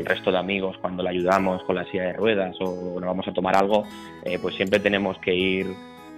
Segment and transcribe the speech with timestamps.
[0.00, 3.28] el resto de amigos cuando le ayudamos con la silla de ruedas o nos vamos
[3.28, 3.84] a tomar algo,
[4.24, 5.66] eh, pues siempre tenemos que ir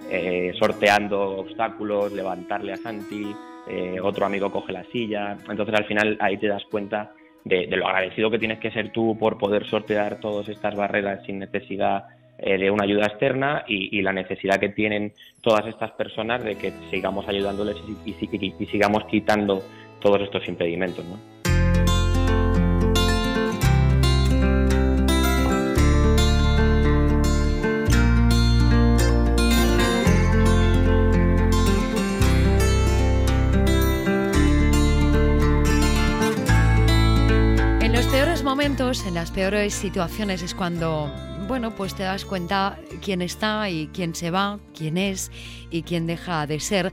[0.09, 3.35] eh, sorteando obstáculos, levantarle a Santi,
[3.67, 7.11] eh, otro amigo coge la silla, entonces al final ahí te das cuenta
[7.43, 11.39] de, lo agradecido que tienes que ser tú por poder sortear todas estas barreras sin
[11.39, 12.05] necesidad
[12.37, 17.25] de una ayuda externa y, la necesidad que tienen todas estas personas de que sigamos
[17.27, 19.61] ayudándoles y, y, y sigamos quitando
[20.01, 21.05] todos estos impedimentos.
[21.05, 21.32] ¿no?
[39.01, 41.11] En las peores situaciones es cuando,
[41.47, 45.31] bueno, pues te das cuenta quién está y quién se va, quién es
[45.71, 46.91] y quién deja de ser,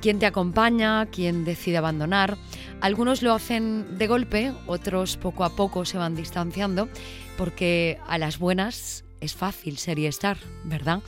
[0.00, 2.36] quién te acompaña, quién decide abandonar.
[2.80, 6.88] Algunos lo hacen de golpe, otros poco a poco se van distanciando,
[7.38, 11.00] porque a las buenas es fácil ser y estar, ¿verdad?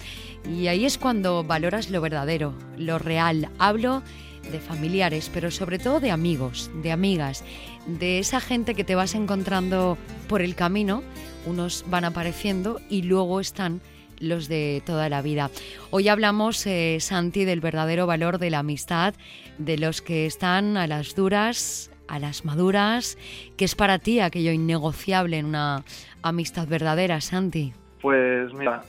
[0.48, 3.50] Y ahí es cuando valoras lo verdadero, lo real.
[3.58, 4.04] Hablo
[4.50, 7.44] de familiares, pero sobre todo de amigos, de amigas,
[7.86, 9.96] de esa gente que te vas encontrando
[10.28, 11.02] por el camino,
[11.46, 13.80] unos van apareciendo y luego están
[14.20, 15.50] los de toda la vida.
[15.90, 19.14] Hoy hablamos, eh, Santi, del verdadero valor de la amistad,
[19.58, 23.18] de los que están a las duras, a las maduras,
[23.56, 25.84] que es para ti aquello innegociable en una
[26.22, 27.72] amistad verdadera, Santi.
[28.00, 28.82] Pues mira,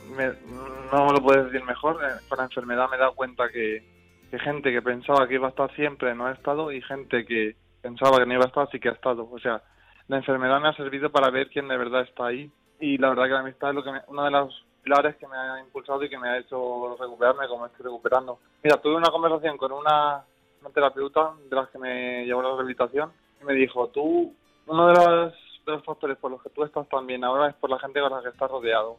[0.91, 3.83] no me lo puedes decir mejor, eh, con la enfermedad me he dado cuenta que,
[4.30, 7.55] que gente que pensaba que iba a estar siempre no ha estado y gente que
[7.81, 9.27] pensaba que no iba a estar sí que ha estado.
[9.30, 9.61] O sea,
[10.08, 13.25] la enfermedad me ha servido para ver quién de verdad está ahí y la verdad
[13.25, 16.09] que la amistad es lo que una de las pilares que me ha impulsado y
[16.09, 18.39] que me ha hecho recuperarme como estoy recuperando.
[18.63, 20.23] Mira, tuve una conversación con una,
[20.73, 24.34] terapeuta de las que me llevó la rehabilitación y me dijo, tú,
[24.67, 25.34] uno de los,
[25.66, 28.00] de los factores por los que tú estás tan bien ahora es por la gente
[28.00, 28.97] con la que estás rodeado.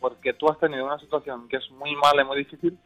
[0.00, 2.78] Porque tú has tenido una situación que es muy mala y muy difícil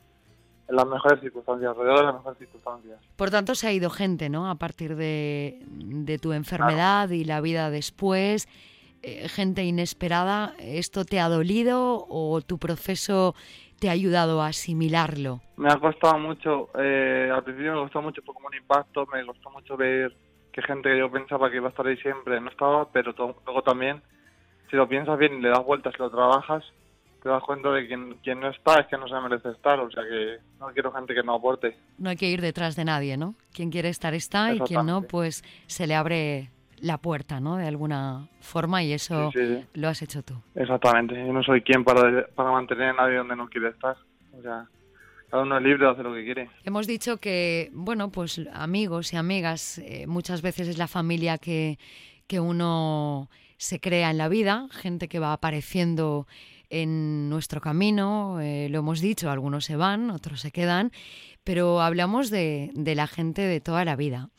[0.68, 3.00] en las mejores circunstancias, alrededor de las mejores circunstancias.
[3.16, 4.48] Por tanto, se ha ido gente, ¿no?
[4.48, 5.60] A partir de,
[6.22, 8.48] tu enfermedad y la vida después,
[9.02, 10.54] eh, gente inesperada.
[10.58, 13.34] ¿Esto te ha dolido o tu proceso
[13.78, 15.40] te ha ayudado a asimilarlo?
[15.56, 19.24] Me ha costado mucho, eh, al principio me costó mucho, fue como un impacto, me
[19.26, 20.16] costó mucho ver
[20.52, 23.12] que gente que yo pensaba que iba a estar ahí siempre no estaba, pero
[23.44, 24.00] luego también,
[24.70, 26.64] si lo piensas bien y le das vueltas lo trabajas,
[27.24, 29.90] te das cuenta de que quien, no está es que no se merece estar, o
[29.90, 31.74] sea que no quiero gente que no aporte.
[31.96, 33.34] No hay que ir detrás de nadie, ¿no?
[33.54, 36.50] Quien quiere estar está y quien no, pues se le abre
[36.82, 37.56] la puerta, ¿no?
[37.56, 39.32] De alguna forma y eso
[39.72, 40.34] lo has hecho tú.
[40.54, 43.96] Exactamente, yo no soy quien para, para mantener a nadie donde no quiere estar,
[44.38, 44.66] o sea...
[45.30, 46.50] Cada uno es libre de hacer lo que quiere.
[46.62, 51.76] Hemos dicho que, bueno, pues amigos y amigas, eh, muchas veces es la familia que,
[52.28, 56.28] que uno se crea en la vida, gente que va apareciendo
[56.70, 60.92] en nuestro camino, eh, lo hemos dicho, algunos se van, otros se quedan,
[61.44, 64.30] pero hablamos de, de la gente de toda la vida,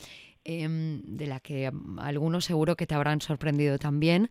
[0.44, 4.30] em, de la que algunos seguro que te habrán sorprendido también,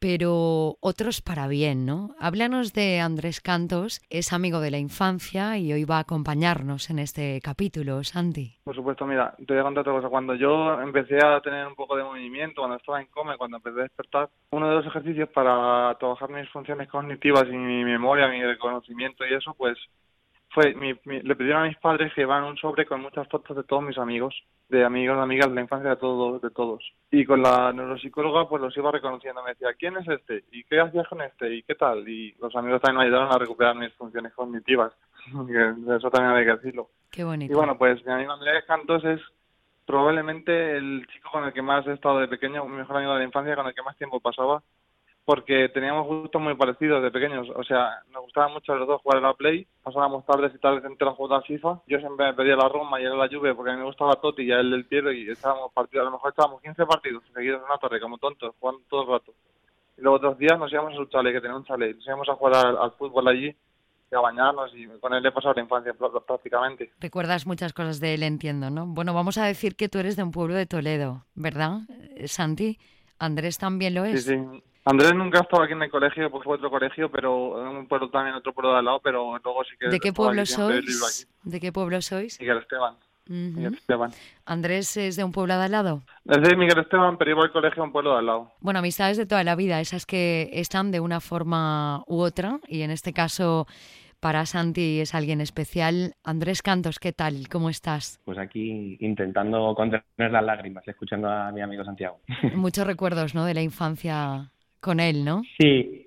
[0.00, 2.14] pero otros para bien, ¿no?
[2.20, 6.98] Háblanos de Andrés Cantos, es amigo de la infancia y hoy va a acompañarnos en
[6.98, 8.56] este capítulo, Santi.
[8.64, 10.08] Por supuesto, mira, te voy a contar otra cosa.
[10.08, 13.80] Cuando yo empecé a tener un poco de movimiento, cuando estaba en coma, cuando empecé
[13.80, 18.42] a despertar, uno de los ejercicios para trabajar mis funciones cognitivas y mi memoria, mi
[18.42, 19.78] reconocimiento y eso, pues
[20.58, 20.74] fue,
[21.04, 23.96] le pidieron a mis padres que llevaran un sobre con muchas fotos de todos mis
[23.96, 24.34] amigos,
[24.68, 26.82] de amigos, amigas de la infancia de todos, de todos.
[27.12, 30.44] Y con la neuropsicóloga pues los iba reconociendo, me decía, ¿quién es este?
[30.50, 31.54] ¿Y qué hacías con este?
[31.54, 32.08] ¿Y qué tal?
[32.08, 34.92] Y los amigos también me ayudaron a recuperar mis funciones cognitivas,
[35.26, 36.88] eso también hay que decirlo.
[37.10, 37.52] Qué bonito.
[37.52, 39.20] Y bueno, pues mi amigo Andrés Cantos es
[39.86, 43.20] probablemente el chico con el que más he estado de pequeño, mi mejor amigo de
[43.20, 44.60] la infancia, con el que más tiempo pasaba
[45.28, 47.46] porque teníamos gustos muy parecidos de pequeños.
[47.54, 50.82] O sea, nos gustaba mucho los dos jugar a la Play, pasábamos tardes y tardes
[50.86, 51.82] enteras jugando a FIFA.
[51.86, 54.16] Yo siempre me pedía la Roma y era la lluvia porque a mí me gustaba
[54.16, 57.22] Totti y a él el Piero y estábamos partidos, a lo mejor estábamos 15 partidos
[57.34, 59.34] seguidos en una torre como tontos, jugando todo el rato.
[59.98, 62.28] Y luego otros días nos íbamos a su chale, que tenía un chale, nos íbamos
[62.30, 63.54] a jugar al, fútbol allí
[64.10, 65.92] y a bañarnos y con él he pasado la infancia
[66.26, 66.90] prácticamente.
[67.00, 68.86] Recuerdas muchas cosas de él, entiendo, ¿no?
[68.86, 71.80] Bueno, vamos a decir que tú eres de un pueblo de Toledo, ¿verdad,
[72.24, 72.78] Santi?
[73.18, 74.24] Andrés también lo es.
[74.24, 74.62] Sí, sí.
[74.90, 77.86] Andrés nunca ha estado aquí en el colegio, pues fue otro colegio, pero en un
[77.86, 79.88] pueblo también, otro pueblo de al lado, pero luego sí que...
[79.88, 81.28] ¿De qué pueblo sois?
[81.42, 82.40] ¿De qué pueblo sois?
[82.40, 82.94] Miguel Esteban.
[83.26, 84.12] Miguel Esteban.
[84.46, 86.02] ¿Andrés es de un pueblo de al lado?
[86.24, 88.52] Es de Miguel Esteban, pero iba al colegio a un pueblo de al lado.
[88.60, 92.80] Bueno, amistades de toda la vida, esas que están de una forma u otra, y
[92.80, 93.66] en este caso
[94.20, 96.14] para Santi es alguien especial.
[96.24, 97.46] Andrés Cantos, ¿qué tal?
[97.50, 98.20] ¿Cómo estás?
[98.24, 102.20] Pues aquí intentando contener las lágrimas, escuchando a mi amigo Santiago.
[102.54, 103.44] Muchos recuerdos, ¿no?
[103.44, 105.42] De la infancia con él, ¿no?
[105.58, 106.06] Sí,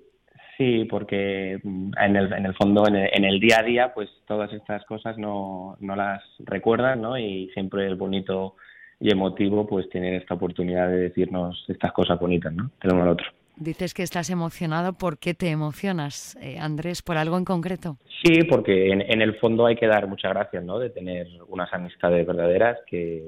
[0.56, 3.94] sí, porque mm, en el, en el fondo, en el, en el día a día,
[3.94, 7.18] pues todas estas cosas no, no las recuerdas, ¿no?
[7.18, 8.56] Y siempre es bonito
[9.00, 12.70] y emotivo pues tener esta oportunidad de decirnos estas cosas bonitas, ¿no?
[12.80, 13.26] El uno al otro.
[13.56, 14.94] Dices que estás emocionado.
[14.94, 17.02] ¿Por qué te emocionas, eh, Andrés?
[17.02, 17.98] ¿Por algo en concreto?
[18.24, 20.78] Sí, porque en, en, el fondo hay que dar muchas gracias, ¿no?
[20.78, 23.22] De tener unas amistades verdaderas que,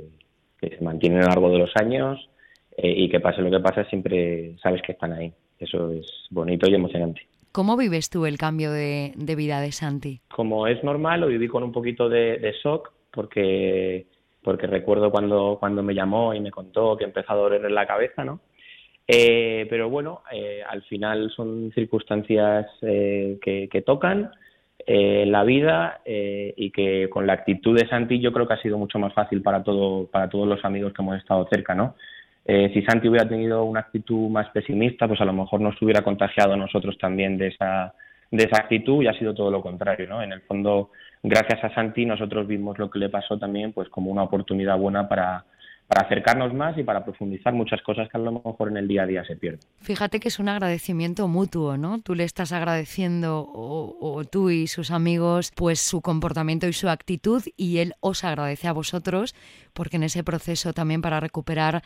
[0.61, 2.31] que se mantienen a lo largo de los años
[2.77, 5.33] eh, y que pase lo que pase siempre sabes que están ahí.
[5.59, 7.23] Eso es bonito y emocionante.
[7.53, 10.21] ¿Cómo vives tú el cambio de, de vida de Santi?
[10.29, 14.07] Como es normal, lo viví con un poquito de, de shock porque
[14.43, 17.87] porque recuerdo cuando, cuando me llamó y me contó que empezó a doler en la
[17.87, 18.41] cabeza, ¿no?
[19.07, 24.31] Eh, pero bueno, eh, al final son circunstancias eh, que, que, tocan
[24.87, 28.63] eh, la vida eh, y que con la actitud de Santi yo creo que ha
[28.63, 31.97] sido mucho más fácil para, todo, para todos los amigos que hemos estado cerca, ¿no?
[32.45, 36.03] Eh, si Santi hubiera tenido una actitud más pesimista, pues a lo mejor nos hubiera
[36.03, 37.95] contagiado a nosotros también de esa,
[38.31, 40.23] de esa actitud y ha sido todo lo contrario, ¿no?
[40.23, 40.91] En el fondo,
[41.23, 45.09] gracias a Santi, nosotros vimos lo que le pasó también pues como una oportunidad buena
[45.09, 45.47] para,
[45.87, 49.05] para acercarnos más y para profundizar muchas cosas que a lo mejor en el día
[49.05, 49.61] a día se pierden.
[49.81, 52.01] Fíjate que es un agradecimiento mutuo, ¿no?
[52.01, 56.89] Tú le estás agradeciendo, o, o, tú y sus amigos, pues su comportamiento y su
[56.89, 59.35] actitud, y él os agradece a vosotros,
[59.73, 61.83] porque en ese proceso también para recuperar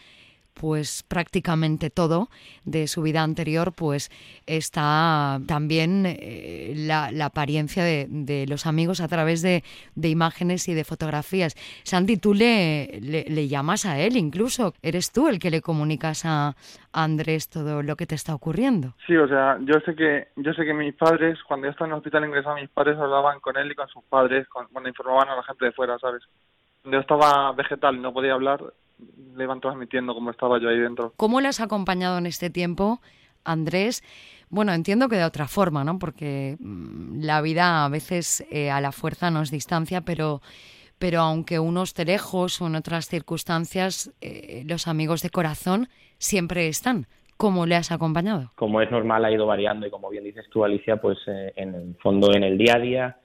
[0.59, 2.29] pues prácticamente todo
[2.65, 4.11] de su vida anterior, pues
[4.47, 9.63] está también eh, la, la, apariencia de, de, los amigos a través de,
[9.95, 11.55] de, imágenes y de fotografías.
[11.85, 16.57] Santi, tú le, le, llamas a él incluso, eres tú el que le comunicas a,
[16.93, 18.95] Andrés todo lo que te está ocurriendo.
[19.07, 21.93] Sí, o sea, yo sé que yo sé que mis padres, cuando yo estaba en
[21.93, 25.37] el hospital ingresado, mis padres hablaban con él y con sus padres, cuando informaban a
[25.37, 26.23] la gente de fuera, ¿sabes?
[26.85, 28.61] Yo estaba vegetal no podía hablar,
[29.37, 31.13] le iban transmitiendo cómo estaba yo ahí dentro.
[31.17, 33.01] ¿Cómo le has acompañado en este tiempo,
[33.45, 34.03] Andrés?
[34.51, 35.99] Bueno, entiendo que de otra forma, ¿no?
[35.99, 40.41] Porque la vida a veces eh, a la fuerza nos distancia, pero,
[40.99, 46.69] pero aunque uno esté lejos o en otras circunstancias, eh, los amigos de corazón siempre
[46.69, 47.07] están.
[47.37, 48.51] ¿Cómo le has acompañado?
[48.57, 51.75] Como es normal, ha ido variando y como bien dices tú, Alicia, pues eh, en
[51.75, 53.19] el fondo, en el día a día,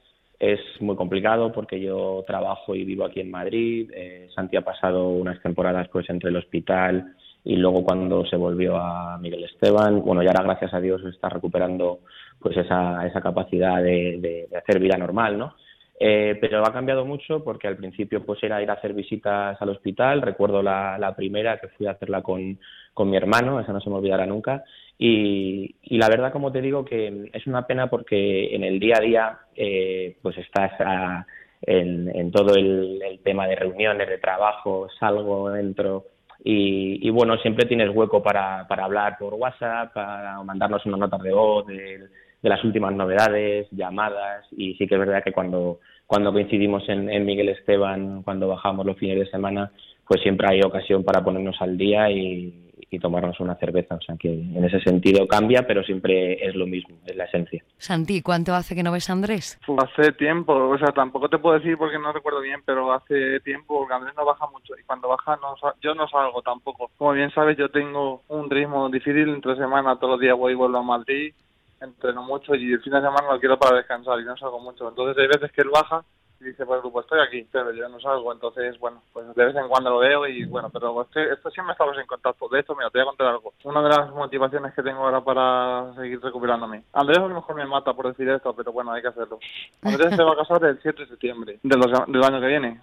[0.52, 3.90] es muy complicado porque yo trabajo y vivo aquí en Madrid.
[3.96, 8.76] Eh, Santi ha pasado unas temporadas pues entre el hospital y luego cuando se volvió
[8.76, 12.00] a Miguel Esteban, bueno, ya ahora gracias a Dios está recuperando
[12.40, 15.56] pues esa, esa capacidad de, de, de hacer vida normal, ¿no?
[15.98, 19.70] Eh, pero ha cambiado mucho porque al principio pues era ir a hacer visitas al
[19.70, 20.22] hospital.
[20.22, 22.60] Recuerdo la, la primera que fui a hacerla con,
[22.94, 24.66] con mi hermano, esa no se me olvidará nunca.
[25.06, 28.96] Y, y, la verdad, como te digo, que es una pena porque en el día
[29.00, 31.26] a día eh, pues estás a,
[31.62, 36.06] en, todo el, tema de reuniones, de trabajo, salgo, entro.
[36.42, 41.22] Y, y bueno, siempre tienes hueco para, para hablar por WhatsApp, para mandarnos unas notas
[41.22, 42.08] de voz de,
[42.42, 44.46] de las últimas novedades, llamadas.
[44.56, 48.86] Y sí que es verdad que cuando, cuando coincidimos en, en Miguel Esteban, cuando bajamos
[48.86, 49.70] los fines de semana,
[50.08, 52.64] pues siempre hay ocasión para ponernos al día y,
[52.94, 53.96] y tomarnos una cerveza.
[53.96, 57.64] O sea que en ese sentido cambia, pero siempre es lo mismo, es la esencia.
[57.78, 59.60] Santi, ¿cuánto hace que no ves a Andrés?
[59.66, 63.40] Pues hace tiempo, o sea, tampoco te puedo decir porque no recuerdo bien, pero hace
[63.42, 66.92] tiempo porque Andrés no baja mucho y cuando baja no, yo no salgo tampoco.
[66.98, 70.56] Como bien sabes, yo tengo un ritmo difícil, entre semana todos los días voy y
[70.56, 71.34] vuelvo a Madrid,
[71.82, 74.88] entreno mucho y el fin de semana lo quiero para descansar y no salgo mucho.
[74.88, 76.04] Entonces hay veces que él baja
[76.44, 79.68] dice, pues, pues estoy aquí, pero yo no salgo, entonces, bueno, pues de vez en
[79.68, 82.48] cuando lo veo y bueno, pero estoy, esto siempre estamos en contacto.
[82.50, 83.54] De esto, mira, te voy a contar algo.
[83.64, 86.84] Una de las motivaciones que tengo ahora para seguir recuperándome.
[86.94, 89.40] Andrés a lo mejor me mata por decir esto, pero bueno, hay que hacerlo.
[89.82, 92.82] Andrés se va a casar el 7 de septiembre del año que viene.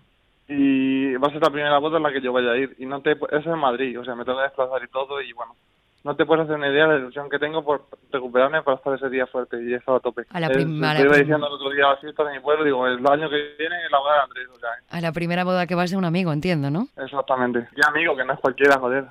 [0.49, 2.75] Y va a ser la primera boda en la que yo vaya a ir.
[2.79, 5.21] Y no te, eso es en Madrid, o sea, me tengo que desplazar y todo
[5.23, 5.55] y bueno,
[6.03, 8.95] no te puedes hacer una idea de la ilusión que tengo por recuperarme para estar
[8.95, 10.23] ese día fuerte y he estado a tope.
[10.31, 10.99] A la primera.
[11.01, 13.55] Iba diciendo el otro día a la fiesta de mi pueblo, digo, el año que
[13.59, 14.49] viene la boda de Andrés.
[14.55, 14.85] O sea, ¿eh?
[14.89, 16.89] A la primera boda que vas de un amigo, entiendo, ¿no?
[16.97, 17.69] Exactamente.
[17.75, 19.07] Qué amigo, que no es cualquiera, joder.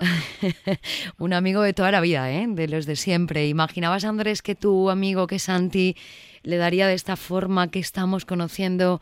[1.19, 2.46] un amigo de toda la vida, ¿eh?
[2.48, 3.46] De los de siempre.
[3.48, 5.96] ¿Imaginabas, Andrés, que tu amigo, que Santi,
[6.41, 9.00] le daría de esta forma que estamos conociendo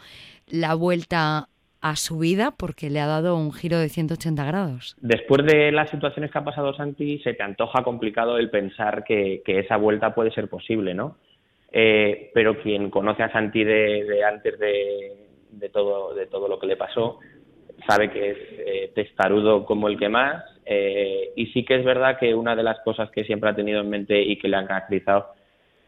[0.47, 1.47] la vuelta
[1.89, 4.95] a su vida porque le ha dado un giro de 180 grados.
[4.99, 9.41] Después de las situaciones que ha pasado Santi, se te antoja complicado el pensar que,
[9.45, 11.17] esa vuelta puede ser posible, ¿no?
[11.71, 16.77] Eh, pero quien conoce a Santi de, antes de, todo, de todo lo que le
[16.77, 17.19] pasó
[17.87, 22.17] sabe que es eh, testarudo como el que más eh, y sí que es verdad
[22.17, 24.65] que una de las cosas que siempre ha tenido en mente y que le han
[24.65, 25.27] caracterizado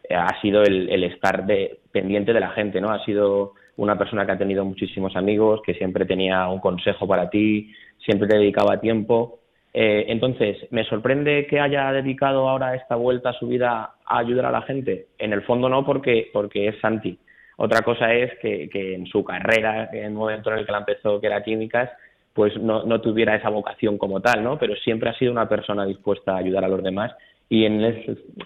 [0.08, 1.44] ha sido el, estar
[1.92, 2.90] pendiente de la gente, ¿no?
[2.90, 7.30] Ha sido una persona que ha tenido muchísimos amigos, que siempre tenía un consejo para
[7.30, 7.72] ti,
[8.04, 9.38] siempre te dedicaba tiempo
[9.72, 14.46] Eh, entonces, ¿me sorprende que haya dedicado ahora esta vuelta a su vida a ayudar
[14.46, 15.06] a la gente?
[15.16, 17.16] En el fondo no, porque, porque es Santi.
[17.56, 20.78] Otra cosa es que, que en su carrera, en el momento en el que la
[20.78, 21.88] empezó, que era químicas,
[22.34, 24.58] pues no, no tuviera esa vocación como tal, ¿no?
[24.58, 27.12] Pero siempre ha sido una persona dispuesta a ayudar a los demás
[27.52, 27.82] y en,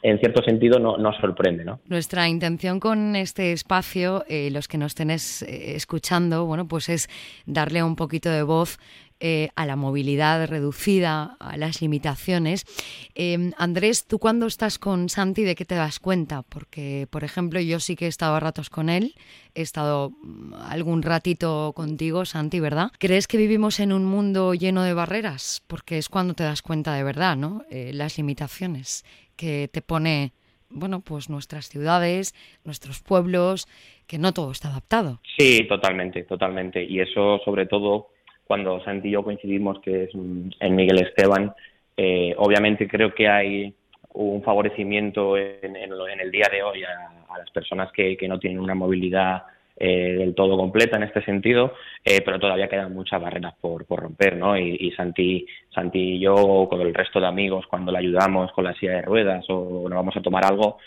[0.02, 1.64] en cierto sentido no, nos sorprende.
[1.64, 1.78] ¿no?
[1.86, 7.08] Nuestra intención con este espacio, eh, los que nos estéis eh, escuchando, bueno, pues es
[7.44, 8.78] darle un poquito de voz
[9.26, 12.66] eh, a la movilidad reducida, a las limitaciones.
[13.14, 16.42] Em, Andrés, ¿tú cuando estás con Santi de qué te das cuenta?
[16.42, 19.14] Porque, por ejemplo, yo sí que he estado a ratos con él,
[19.54, 22.90] he estado mm, algún ratito contigo, Santi, ¿verdad?
[22.98, 25.64] ¿Crees que vivimos en un mundo lleno de barreras?
[25.68, 27.64] Porque es cuando te das cuenta de verdad, ¿no?
[27.70, 30.34] Eh, las limitaciones que te pone
[30.68, 33.68] bueno, pues nuestras ciudades, nuestros pueblos,
[34.06, 35.20] que no todo está adaptado.
[35.38, 36.84] Sí, totalmente, totalmente.
[36.84, 38.08] Y eso, sobre todo,
[38.46, 41.54] cuando Santi y yo coincidimos, que es en Miguel Esteban,
[41.96, 43.74] eh, obviamente creo que hay
[44.14, 49.42] un favorecimiento en, el día de hoy a, las personas que, no tienen una movilidad
[49.76, 51.74] eh, del todo completa en este sentido,
[52.04, 54.56] eh, pero todavía quedan muchas barreras por, romper, ¿no?
[54.56, 58.74] Y, Santi, Santi y yo, con el resto de amigos, cuando le ayudamos con la
[58.74, 60.78] silla de ruedas o nos vamos a tomar algo,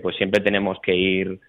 [0.00, 1.40] pues siempre tenemos que ir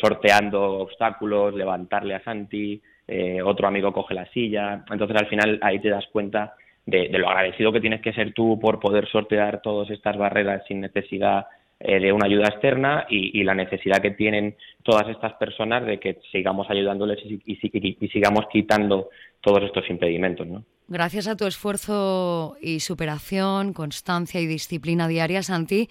[0.00, 2.80] sorteando obstáculos, levantarle a Santi,
[3.12, 4.84] eh, otro amigo coge la silla.
[4.88, 6.54] Entonces al final ahí te das cuenta
[6.86, 10.80] de, lo agradecido que tienes que ser tú por poder sortear todas estas barreras sin
[10.80, 11.46] necesidad
[11.80, 16.20] eh, de una ayuda externa y, la necesidad que tienen todas estas personas de que
[16.30, 17.56] sigamos ayudándoles y,
[18.08, 19.08] sigamos quitando
[19.40, 20.46] todos estos impedimentos.
[20.46, 20.62] ¿no?
[20.86, 25.88] Gracias a tu esfuerzo y superación, constancia y disciplina diaria, Santi,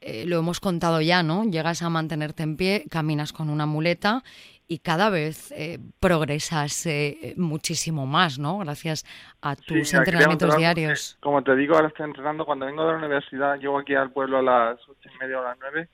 [0.00, 1.44] eh, lo hemos contado ya, ¿no?
[1.44, 4.24] Llegas a mantenerte en pie, caminas con una muleta
[4.72, 8.58] y cada vez eh, progresas eh, muchísimo más, ¿no?
[8.58, 9.04] Gracias
[9.42, 11.18] a tus entrenamientos diarios.
[11.20, 12.46] Como te digo, ahora estoy entrenando.
[12.46, 15.42] Cuando vengo de la universidad, llego aquí al pueblo a las ocho y media o
[15.42, 15.88] a las nueve.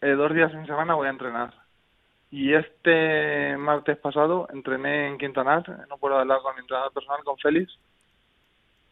[0.00, 1.52] Eh, dos días en semana voy a entrenar.
[2.30, 7.36] Y este martes pasado entrené en Quintanar, no puedo hablar con mi entrenador personal, con
[7.38, 7.76] Félix.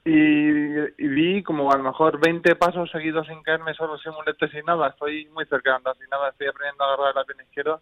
[0.04, 4.50] Y, y, vi como a lo mejor 20 pasos seguidos sin caerme solo sin muletes
[4.50, 4.88] sin nada.
[4.88, 6.30] Estoy muy cerca de andar sin nada.
[6.30, 7.80] Estoy aprendiendo a agarrar la pierna izquierda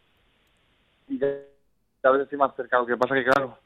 [1.09, 2.79] y a veces estoy más cerca.
[2.79, 3.59] Lo que pasa que, claro,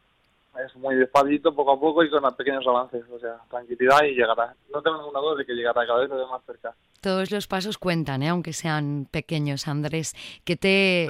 [0.64, 3.04] es muy despacito, poco a poco y con pequeños avances.
[3.10, 4.54] O sea, tranquilidad y llegará.
[4.72, 6.74] No tengo ninguna duda de que llegará cada vez más cerca.
[7.00, 8.28] Todos los pasos cuentan, ¿eh?
[8.28, 10.14] aunque sean pequeños, Andrés.
[10.44, 11.08] ¿Qué te,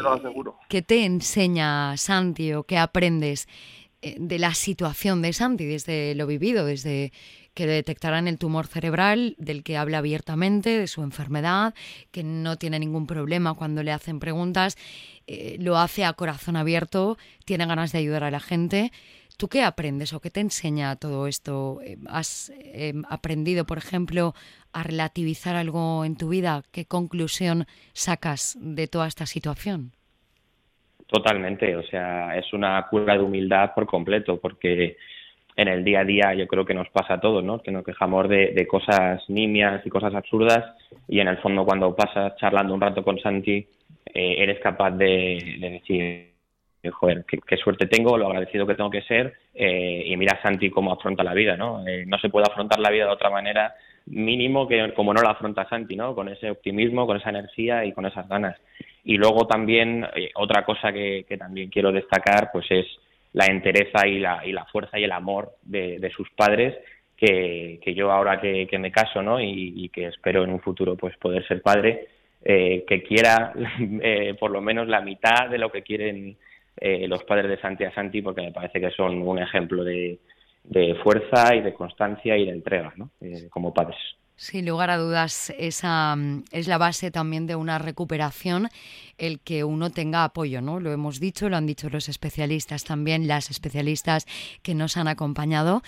[0.69, 3.49] ¿qué te enseña Santi o qué aprendes
[4.03, 7.13] eh, de la situación de Santi desde lo vivido, desde
[7.59, 11.75] que detectarán el tumor cerebral, del que habla abiertamente, de su enfermedad,
[12.13, 14.77] que no tiene ningún problema cuando le hacen preguntas,
[15.27, 18.93] eh, lo hace a corazón abierto, tiene ganas de ayudar a la gente.
[19.37, 21.81] ¿Tú qué aprendes o qué te enseña todo esto?
[21.83, 24.35] Eh, ¿Has eh, aprendido, por ejemplo,
[24.73, 26.63] a relativizar algo en tu vida?
[26.71, 29.91] ¿Qué conclusión sacas de toda esta situación?
[31.09, 34.97] Totalmente, o sea, es una cura de humildad por completo, porque
[35.59, 37.61] en el día a día yo creo que nos pasa a todos, ¿no?
[37.61, 40.65] Que nos quejamos de, cosas nimias y cosas absurdas
[41.09, 43.67] y en el fondo cuando pasas charlando un rato con Santi
[44.15, 46.29] eh, eres capaz de, decir,
[46.93, 50.93] joder, qué, suerte tengo, lo agradecido que tengo que ser eh, y mira Santi cómo
[50.93, 51.85] afronta la vida, ¿no?
[51.89, 53.75] Eh, no se puede afrontar la vida de otra manera
[54.07, 56.15] mínimo que como no la afronta Santi, ¿no?
[56.15, 58.57] Con ese optimismo, con esa energía y con esas ganas.
[59.03, 62.87] Y luego también otra cosa que también quiero destacar pues es
[63.33, 66.75] la entereza y la, y la fuerza y el amor de, sus padres
[67.17, 69.41] que, que, yo ahora que, me caso ¿no?
[69.41, 72.09] Y, que espero en un futuro pues poder ser padre
[72.43, 73.53] eh, que quiera
[74.03, 76.37] eh, por lo menos la mitad de lo que quieren
[76.81, 80.19] eh, los padres de Santi a Santi porque me parece que son un ejemplo de,
[80.65, 83.11] de fuerza y de constancia y de entrega ¿no?
[83.51, 83.99] como padres.
[84.41, 88.69] Sin lugar a dudas, esa mm, es la base también de una recuperación,
[89.19, 90.79] el que uno tenga apoyo, ¿no?
[90.79, 94.27] Lo hemos dicho, lo han dicho los especialistas también, las especialistas
[94.63, 95.83] que nos han acompañado.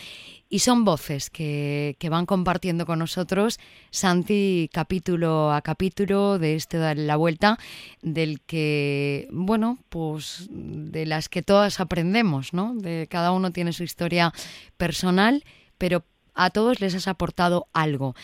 [0.48, 3.60] Y son voces que, que van compartiendo con nosotros,
[3.92, 7.56] Santi, capítulo a capítulo de este Dar la Vuelta,
[8.02, 12.74] del que, bueno, pues de las que todas aprendemos, ¿no?
[12.74, 14.34] De cada uno tiene su historia
[14.76, 15.44] personal,
[15.78, 16.04] pero
[16.40, 18.14] a todos les has aportado algo.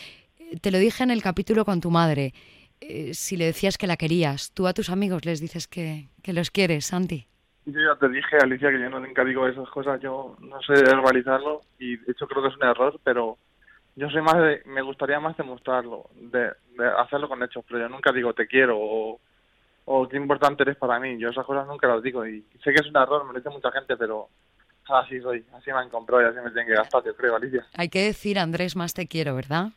[0.61, 2.33] Te lo dije en el capítulo con tu madre.
[2.81, 6.49] Eh, si le decías que la querías, tú a tus amigos les dices que, los
[6.49, 7.27] quieres, Santi.
[7.65, 11.61] Yo ya te dije, Alicia, que yo nunca digo esas cosas, yo no sé verbalizarlo
[11.77, 13.37] y de hecho creo que es un error, pero
[13.95, 16.51] yo soy más de, me gustaría más demostrarlo, de,
[16.97, 19.19] hacerlo con hechos, pero yo nunca digo te quiero o,
[19.85, 22.81] o qué importante eres para mí, yo esas cosas nunca las digo y sé que
[22.81, 24.29] es un error, me lo dice mucha gente, pero
[25.03, 27.65] así soy, así me han comprado y así me tienen que gastar, yo creo, Alicia.
[27.73, 29.67] Hay que decir, Andrés, más te quiero, ¿verdad?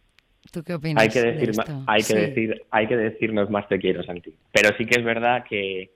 [0.53, 1.03] ¿Tú qué opinas?
[1.03, 1.53] Hay que decir,
[1.87, 4.35] hay que decir, hay que decirnos más te quiero, Santi.
[4.53, 5.91] Pero sí que es verdad que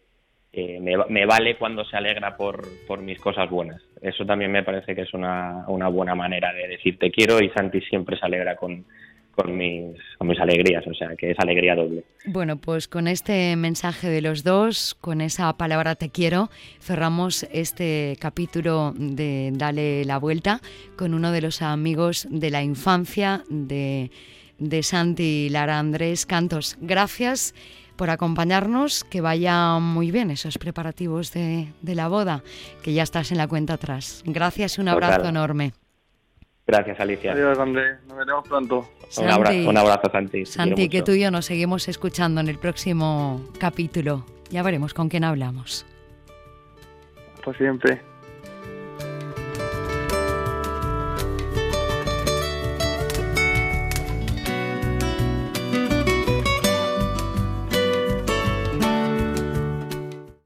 [0.80, 3.82] me, me, vale cuando se alegra por, por, mis cosas buenas.
[4.00, 7.50] Eso también me parece que es una, una buena manera de decir te quiero y
[7.50, 8.84] Santi siempre se alegra con,
[9.34, 12.04] con mis, con mis alegrías, o sea, que es alegría doble.
[12.26, 16.50] Bueno, pues con este mensaje de los dos, con esa palabra te quiero,
[16.80, 20.60] cerramos este capítulo de Dale la vuelta
[20.96, 24.10] con uno de los amigos de la infancia de,
[24.58, 26.76] de Santi Lara Andrés Cantos.
[26.80, 27.54] Gracias
[27.96, 32.42] por acompañarnos, que vaya muy bien esos preparativos de, de la boda,
[32.82, 34.22] que ya estás en la cuenta atrás.
[34.26, 35.72] Gracias un abrazo enorme.
[36.66, 37.32] Gracias, Alicia.
[37.32, 37.98] Adiós, André.
[38.06, 38.88] Nos veremos pronto.
[39.18, 40.46] un, abrazo, un abrazo, Santi.
[40.46, 44.24] Santi, que tú y yo nos seguimos escuchando en el próximo capítulo.
[44.50, 45.84] Ya veremos con quién hablamos.
[47.44, 48.00] Pues siempre.